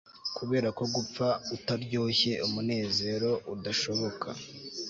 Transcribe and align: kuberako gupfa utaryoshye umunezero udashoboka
kuberako 0.37 0.83
gupfa 0.95 1.27
utaryoshye 1.55 2.31
umunezero 2.47 3.29
udashoboka 3.53 4.27